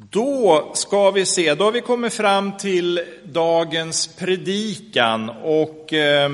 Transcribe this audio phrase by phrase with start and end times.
[0.00, 6.30] Då ska vi se, då har vi kommit fram till dagens predikan och eh,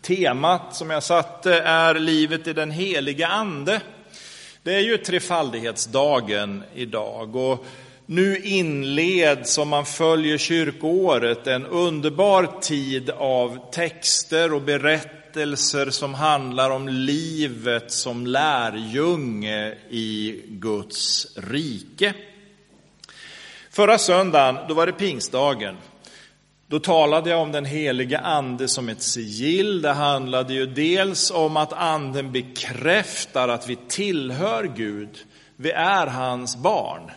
[0.00, 3.80] temat som jag satte är livet i den heliga ande.
[4.62, 7.66] Det är ju trefaldighetsdagen idag och
[8.06, 15.25] nu inleds, om man följer kyrkoåret, en underbar tid av texter och berättelser
[15.90, 22.14] som handlar om livet som lärjunge i Guds rike.
[23.70, 25.76] Förra söndagen, då var det pingstdagen.
[26.66, 29.82] Då talade jag om den heliga ande som ett sigill.
[29.82, 35.18] Det handlade ju dels om att anden bekräftar att vi tillhör Gud.
[35.56, 37.10] Vi är hans barn.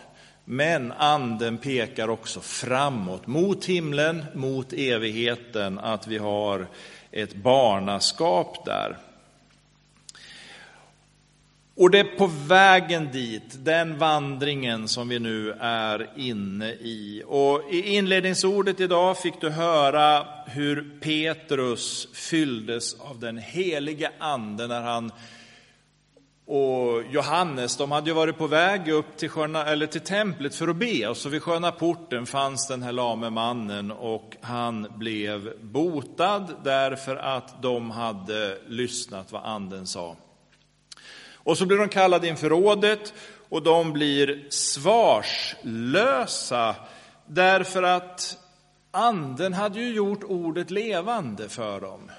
[0.44, 6.66] Men anden pekar också framåt, mot himlen, mot evigheten, att vi har
[7.12, 8.96] ett barnaskap där.
[11.80, 17.22] Och det är på vägen dit, den vandringen som vi nu är inne i.
[17.26, 24.80] Och i inledningsordet idag fick du höra hur Petrus fylldes av den heliga ande när
[24.80, 25.12] han
[26.50, 30.68] och Johannes, de hade ju varit på väg upp till, sköna, eller till templet för
[30.68, 35.52] att be, och så vid sköna porten fanns den här lame mannen och han blev
[35.60, 40.16] botad därför att de hade lyssnat vad anden sa.
[41.34, 43.14] Och så blir de kallade inför rådet
[43.48, 45.34] och de blir svarslösa
[47.26, 48.38] därför att
[48.90, 52.10] anden hade ju gjort ordet levande för dem.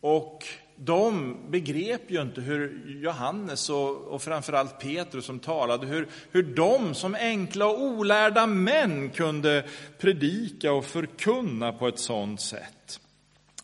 [0.00, 0.44] Och
[0.76, 6.94] de begrep ju inte hur Johannes och, och framförallt Petrus som talade, hur, hur de
[6.94, 9.64] som enkla och olärda män kunde
[9.98, 13.00] predika och förkunna på ett sådant sätt.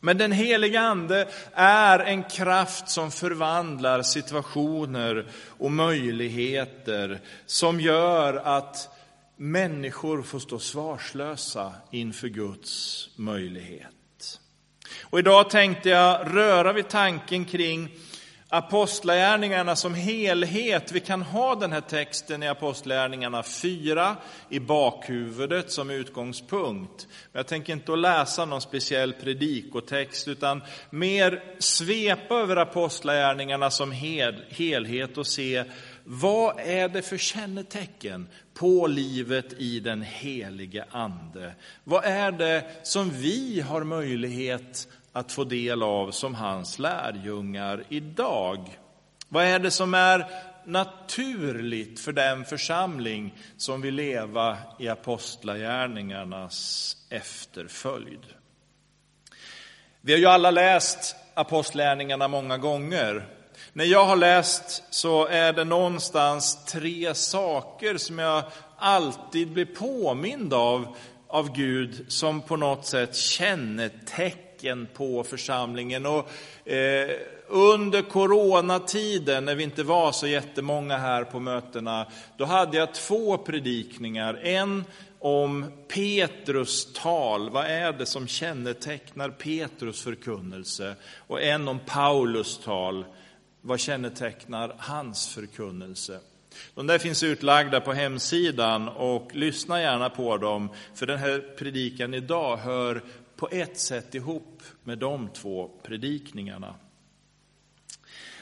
[0.01, 8.89] Men den heliga ande är en kraft som förvandlar situationer och möjligheter, som gör att
[9.37, 14.00] människor får stå svarslösa inför Guds möjlighet.
[15.11, 17.89] Och idag tänkte jag röra vid tanken kring
[18.49, 20.93] Apostlagärningarna som helhet.
[20.93, 24.17] Vi kan ha den här texten i Apostlagärningarna 4
[24.49, 27.07] i bakhuvudet som utgångspunkt.
[27.33, 33.93] Men jag tänker inte att läsa någon speciell predikotext utan mer svepa över Apostlagärningarna som
[33.93, 35.65] hel, helhet och se
[36.05, 41.55] vad är det för kännetecken på livet i den helige Ande?
[41.85, 48.79] Vad är det som vi har möjlighet att få del av som hans lärjungar idag?
[49.29, 50.27] Vad är det som är
[50.65, 58.27] naturligt för den församling som vill leva i apostlagärningarnas efterföljd?
[60.01, 63.27] Vi har ju alla läst apostlagärningarna många gånger.
[63.73, 68.43] När jag har läst så är det någonstans tre saker som jag
[68.79, 70.97] alltid blir påmind av,
[71.29, 76.07] av Gud som på något sätt kännetecknar tecken på församlingen.
[76.07, 76.31] Och,
[76.69, 77.11] eh,
[77.49, 82.07] under coronatiden, när vi inte var så jättemånga här på mötena,
[82.37, 84.41] då hade jag två predikningar.
[84.43, 84.85] En
[85.19, 90.95] om Petrus tal, vad är det som kännetecknar Petrus förkunnelse?
[91.27, 93.05] Och en om Paulus tal,
[93.61, 96.21] vad kännetecknar hans förkunnelse?
[96.75, 102.15] De där finns utlagda på hemsidan och lyssna gärna på dem, för den här predikan
[102.15, 103.03] idag hör
[103.41, 106.75] på ett sätt ihop med de två predikningarna.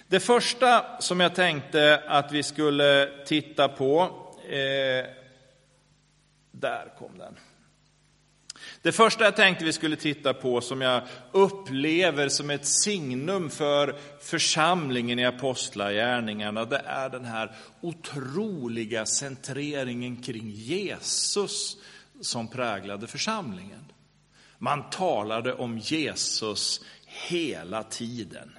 [0.08, 4.00] Det första som jag tänkte att vi skulle titta på,
[4.48, 5.06] eh,
[6.50, 7.36] där kom den.
[8.82, 13.96] Det första jag tänkte vi skulle titta på, som jag upplever som ett signum för
[14.20, 21.76] församlingen i Apostlagärningarna, det är den här otroliga centreringen kring Jesus
[22.20, 23.84] som präglade församlingen.
[24.58, 26.80] Man talade om Jesus
[27.28, 28.50] hela tiden.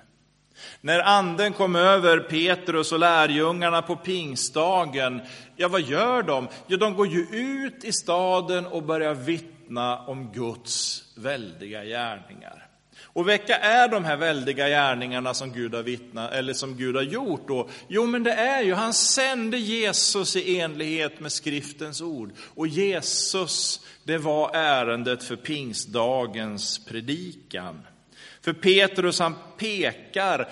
[0.81, 5.21] När anden kom över Petrus och lärjungarna på pingstdagen,
[5.55, 6.47] ja vad gör de?
[6.67, 12.68] Jo, de går ju ut i staden och börjar vittna om Guds väldiga gärningar.
[13.13, 17.03] Och vilka är de här väldiga gärningarna som Gud har vittnat, eller som Gud har
[17.03, 17.69] gjort då?
[17.87, 22.31] Jo, men det är ju, han sände Jesus i enlighet med skriftens ord.
[22.55, 27.81] Och Jesus, det var ärendet för pingstdagens predikan.
[28.41, 30.49] För Petrus han pekar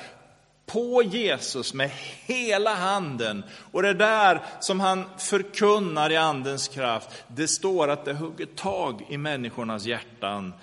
[0.66, 1.92] på Jesus med
[2.26, 3.44] hela handen.
[3.72, 9.06] Och det där som han förkunnar i andens kraft, det står att det hugger tag
[9.10, 10.54] i människornas hjärtan.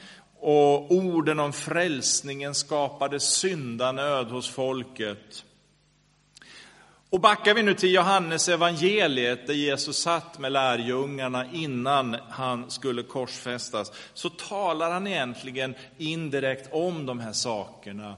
[0.47, 5.45] Och orden om frälsningen skapade syndanöd hos folket.
[7.11, 13.03] Och backar vi nu till Johannes evangeliet där Jesus satt med lärjungarna innan han skulle
[13.03, 18.17] korsfästas, så talar han egentligen indirekt om de här sakerna.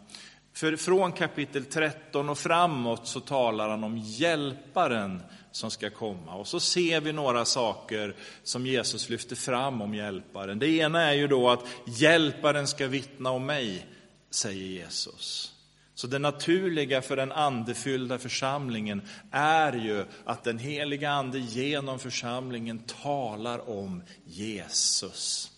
[0.52, 5.22] För från kapitel 13 och framåt så talar han om hjälparen
[5.56, 6.34] som ska komma.
[6.34, 10.58] Och så ser vi några saker som Jesus lyfter fram om hjälparen.
[10.58, 13.86] Det ena är ju då att hjälparen ska vittna om mig,
[14.30, 15.52] säger Jesus.
[15.94, 22.78] Så det naturliga för den andefyllda församlingen är ju att den heliga ande genom församlingen
[22.78, 25.50] talar om Jesus.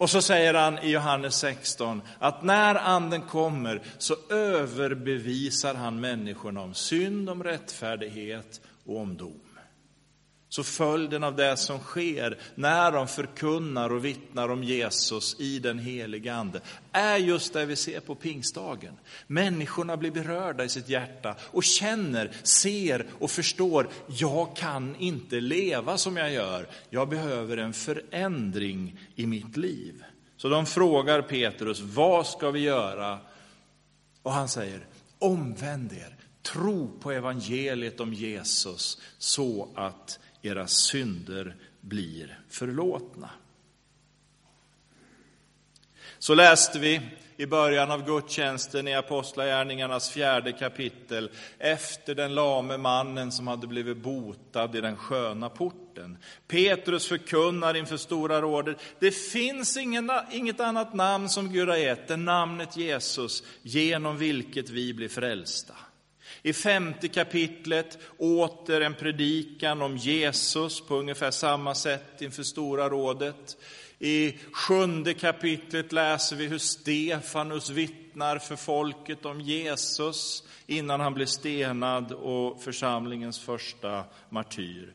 [0.00, 6.60] Och så säger han i Johannes 16 att när anden kommer så överbevisar han människorna
[6.60, 9.40] om synd, om rättfärdighet och om dom.
[10.50, 15.78] Så följden av det som sker när de förkunnar och vittnar om Jesus i den
[15.78, 16.60] heliga Ande
[16.92, 18.94] är just det vi ser på pingstdagen.
[19.26, 25.98] Människorna blir berörda i sitt hjärta och känner, ser och förstår, jag kan inte leva
[25.98, 26.66] som jag gör.
[26.90, 30.04] Jag behöver en förändring i mitt liv.
[30.36, 33.18] Så de frågar Petrus, vad ska vi göra?
[34.22, 34.86] Och han säger,
[35.18, 43.30] omvänd er, tro på evangeliet om Jesus så att era synder blir förlåtna.
[46.18, 47.00] Så läste vi
[47.36, 53.96] i början av gudstjänsten i Apostlagärningarnas fjärde kapitel efter den lame mannen som hade blivit
[53.96, 56.18] botad i den sköna porten.
[56.48, 62.10] Petrus förkunnar inför Stora rådet, det finns ingen, inget annat namn som Gud har gett
[62.10, 65.74] än namnet Jesus, genom vilket vi blir frälsta.
[66.42, 73.56] I femte kapitlet åter en predikan om Jesus på ungefär samma sätt inför Stora rådet.
[73.98, 81.26] I sjunde kapitlet läser vi hur Stefanus vittnar för folket om Jesus innan han blir
[81.26, 84.94] stenad och församlingens första martyr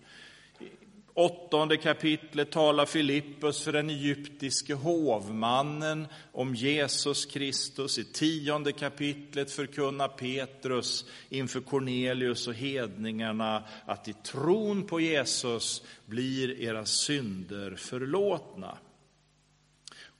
[1.16, 7.98] åttonde kapitlet talar Filippus för den egyptiske hovmannen om Jesus Kristus.
[7.98, 16.62] I tionde kapitlet förkunnar Petrus inför Cornelius och hedningarna att i tron på Jesus blir
[16.62, 18.78] era synder förlåtna.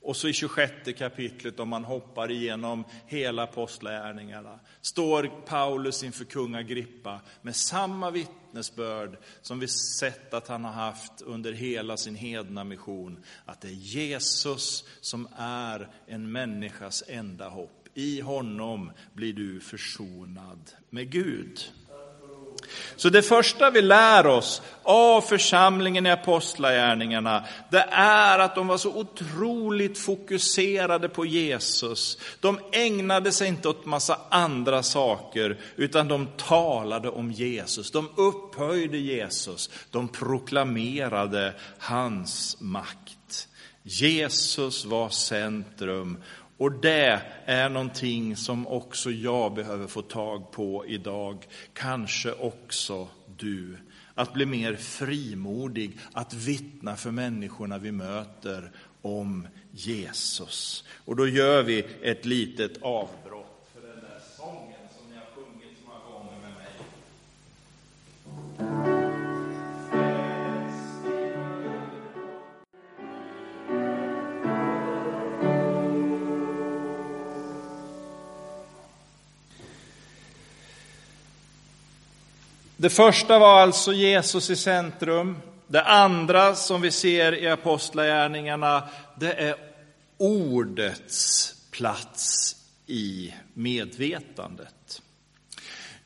[0.06, 6.56] Och så i 26 kapitlet, om man hoppar igenom hela apostlagärningarna, står Paulus inför kung
[6.56, 12.64] Agrippa med samma vittnesbörd som vi sett att han har haft under hela sin hedna
[12.64, 17.90] mission, att det är Jesus som är en människas enda hopp.
[17.94, 21.60] I honom blir du försonad med Gud.
[22.96, 28.78] Så det första vi lär oss av församlingen i Apostlagärningarna, det är att de var
[28.78, 32.18] så otroligt fokuserade på Jesus.
[32.40, 37.92] De ägnade sig inte åt massa andra saker, utan de talade om Jesus.
[37.92, 43.48] De upphöjde Jesus, de proklamerade hans makt.
[43.84, 46.18] Jesus var centrum
[46.58, 53.08] och det är någonting som också jag behöver få tag på idag, kanske också
[53.38, 53.78] du.
[54.14, 58.72] Att bli mer frimodig, att vittna för människorna vi möter
[59.02, 60.84] om Jesus.
[61.06, 63.25] Och då gör vi ett litet avbrott
[82.86, 85.38] Det första var alltså Jesus i centrum.
[85.68, 88.84] Det andra som vi ser i Apostlagärningarna,
[89.16, 89.56] det är
[90.18, 92.56] ordets plats
[92.88, 95.02] i medvetandet.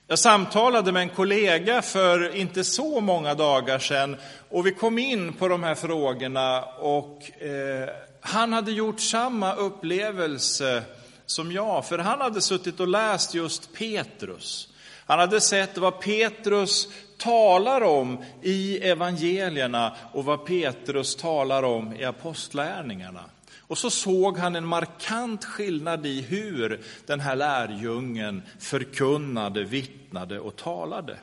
[0.08, 4.18] Jag samtalade med en kollega för inte så många dagar sedan
[4.50, 7.90] och vi kom in på de här frågorna och eh,
[8.22, 10.84] han hade gjort samma upplevelse
[11.26, 14.70] som jag, för han hade suttit och läst just Petrus.
[15.10, 16.88] Han hade sett vad Petrus
[17.18, 23.24] talar om i evangelierna och vad Petrus talar om i apostlärningarna.
[23.60, 30.56] Och så såg han en markant skillnad i hur den här lärjungen förkunnade, vittnade och
[30.56, 31.18] talade.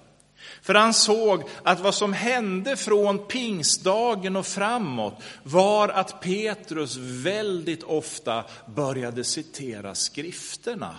[0.62, 7.82] För han såg att vad som hände från pingstdagen och framåt var att Petrus väldigt
[7.82, 10.96] ofta började citera skrifterna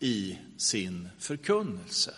[0.00, 2.10] i sin förkunnelse.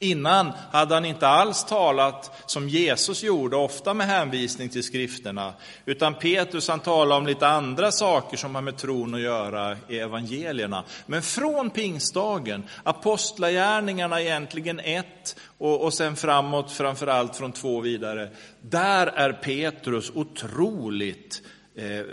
[0.00, 6.14] Innan hade han inte alls talat som Jesus gjorde, ofta med hänvisning till skrifterna, utan
[6.14, 10.84] Petrus han talade om lite andra saker som har med tron att göra i evangelierna.
[11.06, 19.06] Men från pingstdagen, apostlagärningarna egentligen ett och, och sen framåt framförallt från två vidare, där
[19.06, 21.42] är Petrus otroligt
[21.74, 22.06] eh,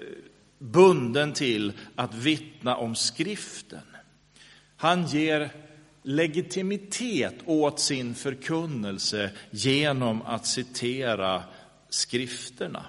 [0.60, 3.80] bunden till att vittna om skriften.
[4.78, 5.50] Han ger
[6.04, 11.44] legitimitet åt sin förkunnelse genom att citera
[11.90, 12.86] skrifterna.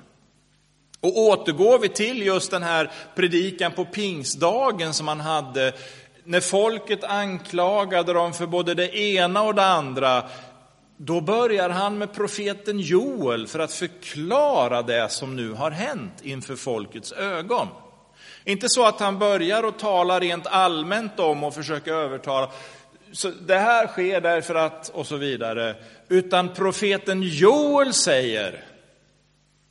[1.01, 5.73] Och återgår vi till just den här predikan på pingstdagen som han hade,
[6.25, 10.25] när folket anklagade dem för både det ena och det andra,
[10.97, 16.57] då börjar han med profeten Joel för att förklara det som nu har hänt inför
[16.57, 17.69] folkets ögon.
[18.47, 22.51] Inte så att han börjar och talar rent allmänt om och försöker övertala,
[23.13, 25.75] så det här sker därför att, och så vidare.
[26.09, 28.65] Utan profeten Joel säger,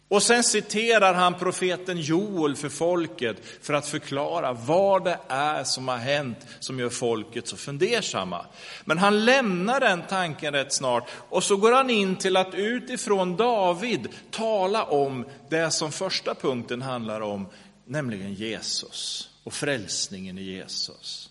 [0.07, 5.87] och sen citerar han profeten Joel för folket för att förklara vad det är som
[5.87, 8.45] har hänt som gör folket så fundersamma.
[8.85, 13.35] Men han lämnar den tanken rätt snart och så går han in till att utifrån
[13.35, 17.47] David tala om det som första punkten handlar om,
[17.85, 21.29] nämligen Jesus och frälsningen i Jesus.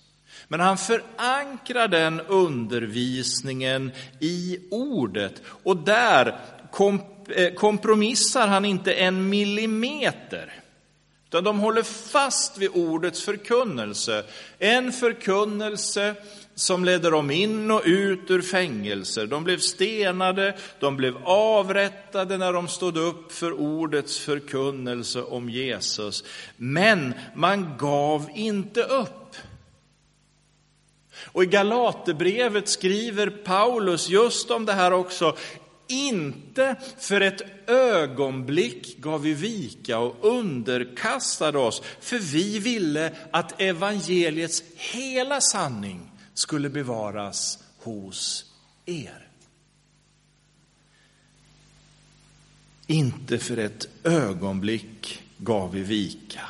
[0.49, 6.41] Men han förankrar den undervisningen i ordet och där
[7.37, 10.61] eh, kompromissar han inte en millimeter.
[11.29, 14.25] Utan de håller fast vid ordets förkunnelse.
[14.59, 16.15] En förkunnelse
[16.55, 19.27] som ledde dem in och ut ur fängelser.
[19.27, 26.25] De blev stenade, de blev avrättade när de stod upp för ordets förkunnelse om Jesus.
[26.57, 29.37] Men man gav inte upp.
[31.25, 35.37] Och i Galaterbrevet skriver Paulus just om det här också.
[35.87, 44.63] Inte för ett ögonblick gav vi vika och underkastade oss, för vi ville att evangeliets
[44.77, 48.45] hela sanning skulle bevaras hos
[48.87, 49.29] er.
[52.87, 56.41] Inte för ett ögonblick gav vi vika.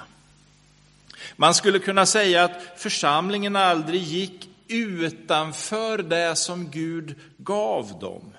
[1.36, 8.32] Man skulle kunna säga att församlingen aldrig gick utanför det som Gud gav dem.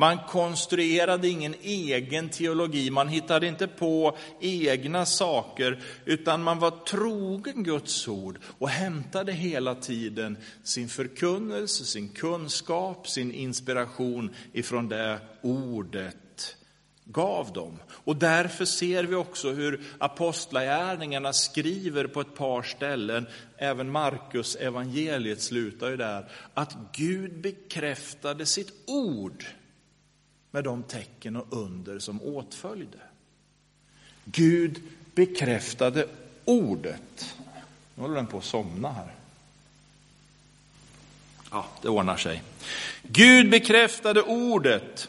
[0.00, 7.62] Man konstruerade ingen egen teologi, man hittade inte på egna saker, utan man var trogen
[7.62, 16.56] Guds ord och hämtade hela tiden sin förkunnelse, sin kunskap, sin inspiration ifrån det ordet
[17.04, 17.78] gav dem.
[17.90, 23.26] Och därför ser vi också hur apostlagärningarna skriver på ett par ställen,
[23.56, 29.44] även Markus evangeliet slutar ju där, att Gud bekräftade sitt ord
[30.50, 32.98] med de tecken och under som åtföljde.
[34.24, 34.82] Gud
[35.14, 36.08] bekräftade
[36.44, 37.34] ordet.
[37.94, 39.14] Nu håller den på att somna här.
[41.50, 42.42] Ja, det ordnar sig.
[43.02, 45.08] Gud bekräftade ordet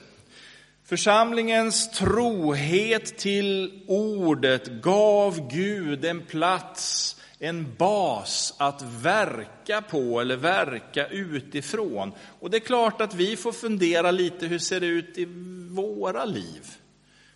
[0.90, 11.08] Församlingens trohet till ordet gav Gud en plats, en bas att verka på eller verka
[11.08, 12.12] utifrån.
[12.40, 15.26] Och det är klart att vi får fundera lite, hur ser det ut i
[15.70, 16.68] våra liv?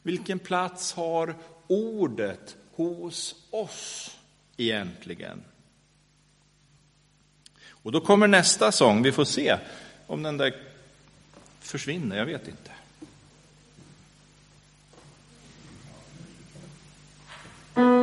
[0.02, 1.36] Vilken plats har
[1.68, 4.18] ordet hos oss
[4.58, 5.44] egentligen?
[7.70, 9.58] Och då kommer nästa sång, vi får se
[10.08, 10.56] om den där
[11.60, 12.72] försvinner, jag vet inte.
[17.76, 18.03] Mm.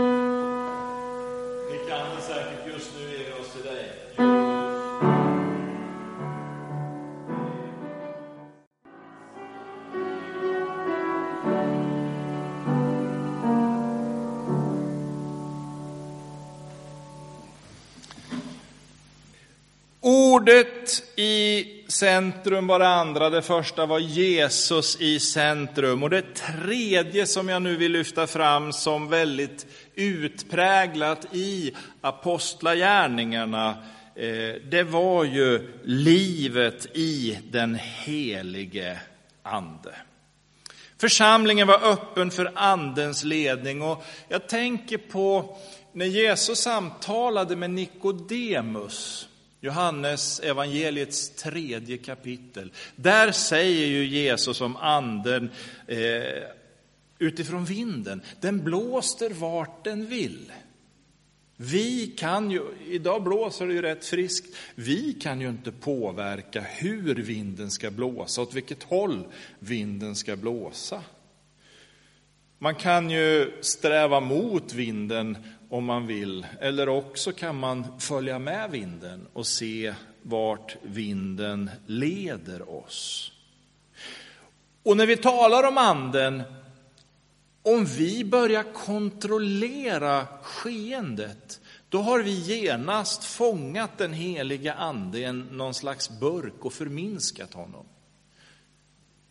[20.10, 26.02] Ordet i centrum var det andra, det första var Jesus i centrum.
[26.02, 33.68] Och det tredje som jag nu vill lyfta fram som väldigt utpräglat i apostlagärningarna,
[34.14, 39.00] eh, det var ju livet i den helige
[39.42, 39.94] ande.
[40.98, 45.58] Församlingen var öppen för andens ledning och jag tänker på
[45.92, 49.26] när Jesus samtalade med Nikodemus
[49.60, 52.72] Johannes evangeliets tredje kapitel.
[52.96, 55.50] Där säger ju Jesus om anden
[55.86, 56.42] eh,
[57.18, 58.22] utifrån vinden.
[58.40, 60.52] Den blåster vart den vill.
[61.56, 67.14] Vi kan ju, idag blåser det ju rätt friskt, vi kan ju inte påverka hur
[67.14, 69.26] vinden ska blåsa, åt vilket håll
[69.58, 71.02] vinden ska blåsa.
[72.58, 75.38] Man kan ju sträva mot vinden
[75.70, 82.70] om man vill, eller också kan man följa med vinden och se vart vinden leder
[82.70, 83.32] oss.
[84.82, 86.42] Och när vi talar om anden,
[87.62, 95.74] om vi börjar kontrollera skeendet, då har vi genast fångat den heliga ande i någon
[95.74, 97.84] slags burk och förminskat honom.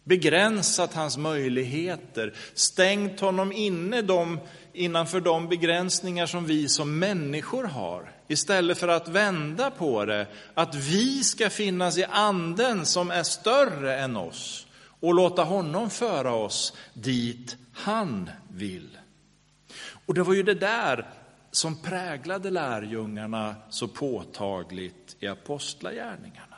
[0.03, 4.39] Begränsat hans möjligheter, stängt honom inne de,
[4.79, 8.11] innanför de begränsningar som vi som människor har.
[8.27, 13.99] Istället för att vända på det, att vi ska finnas i anden som är större
[13.99, 14.67] än oss
[14.99, 18.97] och låta honom föra oss dit han vill.
[20.05, 21.07] Och det var ju det där
[21.51, 26.48] som präglade lärjungarna så påtagligt i apostlagärningarna.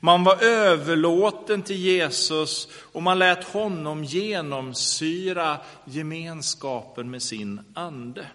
[0.00, 8.26] Man var överlåten till Jesus och man lät honom genomsyra gemenskapen med sin ande.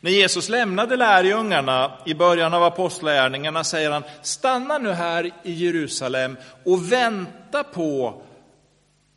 [0.00, 6.36] När Jesus lämnade lärjungarna i början av apostlagärningarna säger han, stanna nu här i Jerusalem
[6.64, 8.22] och vänta på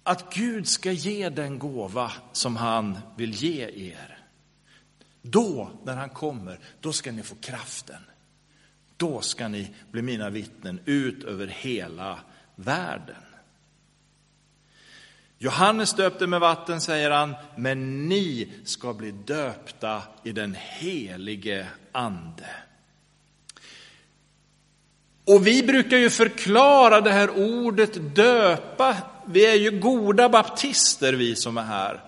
[0.04, 4.18] att Gud ska ge den gåva som han vill ge er.
[5.22, 8.02] Då, när han kommer, då ska ni få kraften.
[9.00, 12.20] Då ska ni bli mina vittnen ut över hela
[12.56, 13.16] världen.
[15.38, 22.50] Johannes döpte med vatten, säger han, men ni ska bli döpta i den helige ande.
[25.26, 28.98] Och vi brukar ju förklara det här ordet döpa.
[29.26, 32.02] Vi är ju goda baptister vi som är här.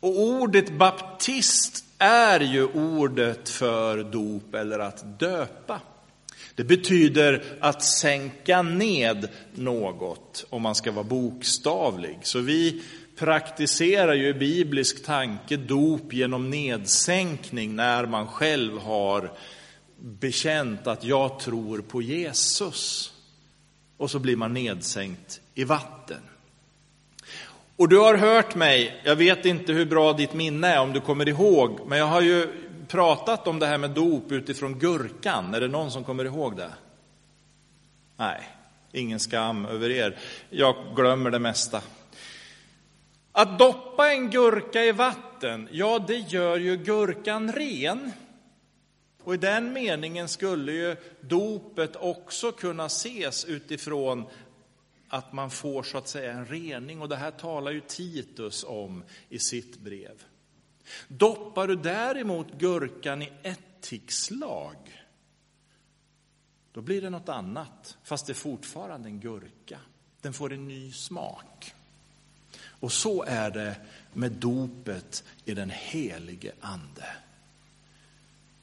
[0.00, 5.80] Och ordet baptist är ju ordet för dop eller att döpa.
[6.54, 12.18] Det betyder att sänka ned något, om man ska vara bokstavlig.
[12.22, 12.82] Så vi
[13.16, 19.32] praktiserar ju i biblisk tanke dop genom nedsänkning när man själv har
[19.98, 23.12] bekänt att jag tror på Jesus.
[23.96, 26.20] Och så blir man nedsänkt i vatten.
[27.76, 31.00] Och du har hört mig, jag vet inte hur bra ditt minne är om du
[31.00, 32.48] kommer ihåg, men jag har ju
[32.92, 35.54] pratat om det här med dop utifrån gurkan.
[35.54, 36.70] Är det någon som kommer ihåg det?
[38.16, 38.48] Nej,
[38.92, 40.18] ingen skam över er.
[40.50, 41.82] Jag glömmer det mesta.
[43.32, 48.12] Att doppa en gurka i vatten, ja det gör ju gurkan ren.
[49.22, 54.24] Och i den meningen skulle ju dopet också kunna ses utifrån
[55.08, 57.02] att man får så att säga en rening.
[57.02, 60.31] Och det här talar ju Titus om i sitt brev.
[61.08, 64.76] Doppar du däremot gurkan i ättikslag,
[66.72, 69.78] då blir det något annat, fast det är fortfarande en gurka.
[70.20, 71.74] Den får en ny smak.
[72.64, 73.76] Och så är det
[74.12, 77.06] med dopet i den helige Ande.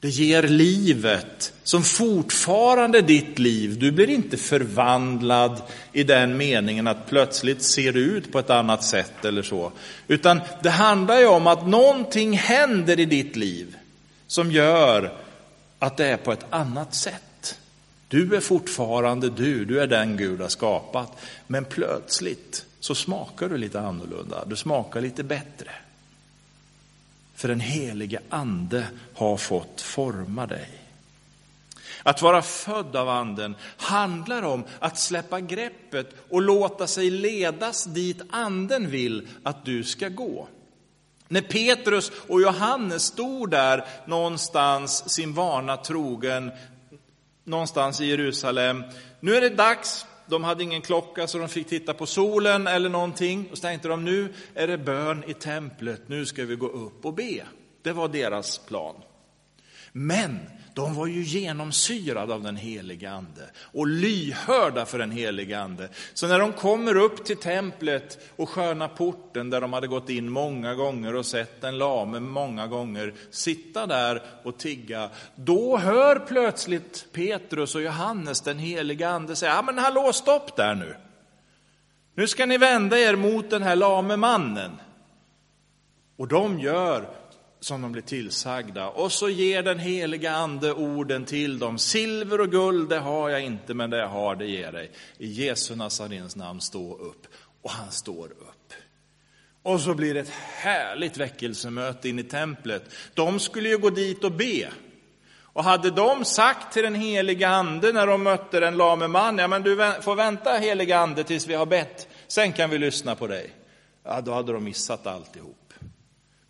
[0.00, 3.78] Det ger livet som fortfarande är ditt liv.
[3.78, 9.24] Du blir inte förvandlad i den meningen att plötsligt ser ut på ett annat sätt
[9.24, 9.72] eller så.
[10.08, 13.76] Utan det handlar ju om att någonting händer i ditt liv
[14.26, 15.12] som gör
[15.78, 17.58] att det är på ett annat sätt.
[18.08, 21.12] Du är fortfarande du, du är den Gud har skapat.
[21.46, 25.70] Men plötsligt så smakar du lite annorlunda, du smakar lite bättre.
[27.40, 30.68] För den helige ande har fått forma dig.
[32.02, 38.22] Att vara född av anden handlar om att släppa greppet och låta sig ledas dit
[38.30, 40.48] anden vill att du ska gå.
[41.28, 46.50] När Petrus och Johannes stod där någonstans sin vana trogen,
[47.44, 48.84] någonstans i Jerusalem.
[49.20, 52.88] Nu är det dags de hade ingen klocka så de fick titta på solen eller
[52.88, 53.48] någonting.
[53.50, 57.04] Och så tänkte de, nu är det bön i templet, nu ska vi gå upp
[57.04, 57.42] och be.
[57.82, 58.94] Det var deras plan.
[59.92, 60.38] Men
[60.74, 65.88] de var ju genomsyrade av den helige ande och lyhörda för den helige ande.
[66.14, 70.30] Så när de kommer upp till templet och sköna porten där de hade gått in
[70.30, 77.06] många gånger och sett en lame många gånger sitta där och tigga, då hör plötsligt
[77.12, 80.96] Petrus och Johannes den helige ande säga, ja men hallå stopp där nu.
[82.14, 84.70] Nu ska ni vända er mot den här lame mannen.
[86.16, 87.19] Och de gör
[87.60, 88.88] som de blir tillsagda.
[88.88, 91.78] Och så ger den heliga ande orden till dem.
[91.78, 94.90] Silver och guld, det har jag inte, men det jag har, det ger dig.
[95.18, 97.26] I Jesu Nazarens namn, stå upp.
[97.62, 98.72] Och han står upp.
[99.62, 102.82] Och så blir det ett härligt väckelsemöte in i templet.
[103.14, 104.68] De skulle ju gå dit och be.
[105.52, 109.48] Och hade de sagt till den heliga ande när de mötte den lame man, ja
[109.48, 113.26] men du får vänta heliga ande tills vi har bett, sen kan vi lyssna på
[113.26, 113.50] dig.
[114.04, 115.59] Ja, då hade de missat alltihop.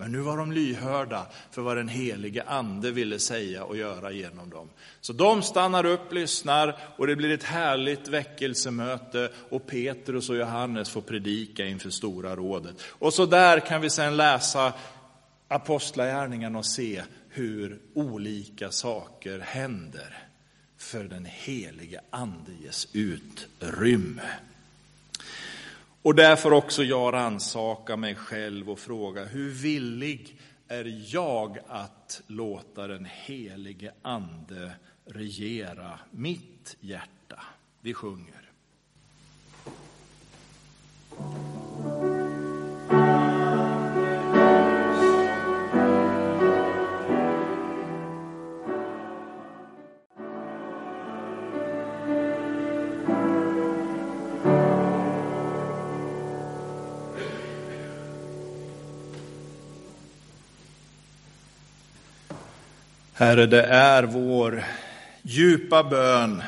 [0.01, 4.51] Men nu var de lyhörda för vad den helige ande ville säga och göra genom
[4.51, 4.69] dem.
[5.01, 10.91] Så de stannar upp, lyssnar och det blir ett härligt väckelsemöte och Petrus och Johannes
[10.91, 12.83] får predika inför Stora rådet.
[12.83, 14.73] Och så där kan vi sedan läsa
[15.49, 20.19] apostlagärningarna och se hur olika saker händer.
[20.79, 24.23] För den helige ande ges utrymme.
[26.03, 32.87] Och därför också jag rannsaka mig själv och fråga, hur villig är jag att låta
[32.87, 34.73] den helige ande
[35.05, 37.43] regera mitt hjärta?
[37.81, 38.51] Vi sjunger.
[63.21, 64.65] Herre, det är vår
[65.23, 66.43] djupa bön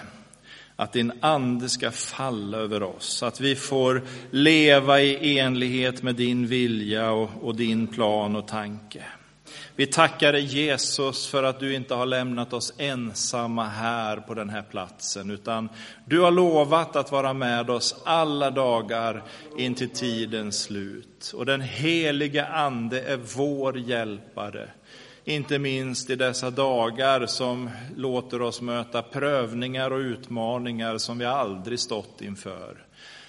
[0.76, 6.46] att din ande ska falla över oss, att vi får leva i enlighet med din
[6.46, 9.02] vilja och, och, din plan och tanke.
[9.76, 14.48] Vi tackar dig Jesus för att du inte har lämnat oss ensamma här på den
[14.48, 15.68] här platsen, utan
[16.04, 19.22] du har lovat att vara med oss alla dagar
[19.58, 21.32] in till tidens slut.
[21.34, 24.68] Och den heliga ande är vår hjälpare
[25.24, 31.80] inte minst i dessa dagar som låter oss möta prövningar och utmaningar som vi aldrig
[31.80, 32.86] stått inför.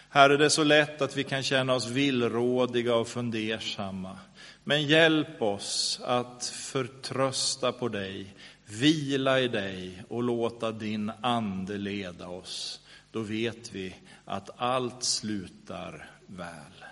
[0.10, 4.17] Här är det så lätt att vi kan känna oss villrådiga och fundersamma.
[4.63, 8.34] Men hjälp oss att förtrösta på dig,
[8.65, 12.79] vila i dig och låta din ande leda oss.
[13.12, 16.86] Då vet vi att allt slutar väl.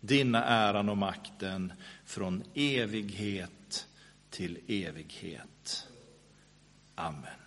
[0.00, 1.72] Dina äran och makten
[2.04, 3.50] från evighet
[4.36, 5.88] till evighet.
[6.94, 7.45] Amen.